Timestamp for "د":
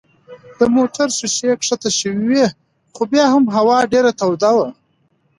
0.57-0.61